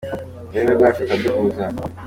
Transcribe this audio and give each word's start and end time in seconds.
Ururimi 0.49 0.71
rwacu 0.77 1.01
rukaduhuza 1.01 1.65